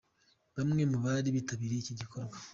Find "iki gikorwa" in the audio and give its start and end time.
1.77-2.35